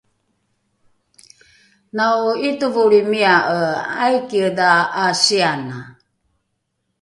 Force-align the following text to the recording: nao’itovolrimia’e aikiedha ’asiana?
nao’itovolrimia’e 1.95 3.35
aikiedha 4.05 4.71
’asiana? 5.05 5.79